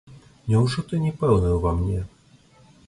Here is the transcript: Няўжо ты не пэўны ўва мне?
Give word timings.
Няўжо 0.53 0.83
ты 0.91 1.01
не 1.03 1.11
пэўны 1.21 1.53
ўва 1.59 1.77
мне? 1.85 2.01